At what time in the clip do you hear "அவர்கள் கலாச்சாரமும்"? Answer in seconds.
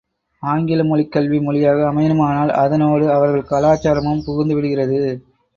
3.11-4.25